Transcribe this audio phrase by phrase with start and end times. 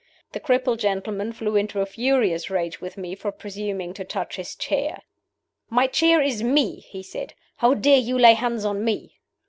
[0.31, 4.55] The crippled gentleman flew into a furious rage with me for presuming to touch his
[4.55, 5.03] chair.
[5.69, 9.19] 'My chair is Me,' he said: 'how dare you lay hands on Me?